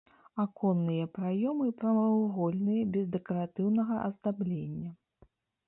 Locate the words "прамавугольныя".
1.83-2.89